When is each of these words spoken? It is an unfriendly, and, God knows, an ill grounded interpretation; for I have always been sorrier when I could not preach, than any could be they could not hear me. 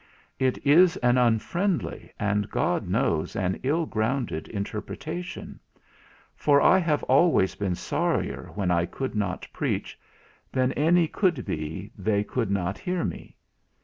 It 0.39 0.57
is 0.65 0.97
an 1.03 1.19
unfriendly, 1.19 2.11
and, 2.19 2.49
God 2.49 2.89
knows, 2.89 3.35
an 3.35 3.59
ill 3.61 3.85
grounded 3.85 4.47
interpretation; 4.47 5.59
for 6.35 6.59
I 6.59 6.79
have 6.79 7.03
always 7.03 7.53
been 7.53 7.75
sorrier 7.75 8.49
when 8.55 8.71
I 8.71 8.87
could 8.87 9.13
not 9.13 9.45
preach, 9.53 9.99
than 10.51 10.71
any 10.71 11.07
could 11.07 11.45
be 11.45 11.91
they 11.95 12.23
could 12.23 12.49
not 12.49 12.79
hear 12.79 13.03
me. 13.05 13.37